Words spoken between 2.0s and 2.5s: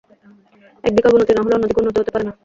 হতে পারে না।